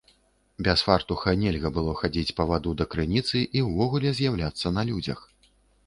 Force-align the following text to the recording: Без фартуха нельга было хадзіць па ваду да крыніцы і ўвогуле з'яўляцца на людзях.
Без 0.67 0.83
фартуха 0.87 1.33
нельга 1.41 1.71
было 1.77 1.93
хадзіць 2.01 2.35
па 2.41 2.49
ваду 2.55 2.75
да 2.83 2.89
крыніцы 2.95 3.45
і 3.61 3.67
ўвогуле 3.71 4.17
з'яўляцца 4.23 4.77
на 4.81 4.93
людзях. 4.93 5.19